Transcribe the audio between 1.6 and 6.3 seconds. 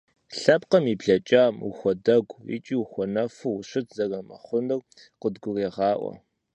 ухуэдэгуу икӀи ухуэнэфу ущыт зэрымыхъунур къыдгурегъаӀуэ.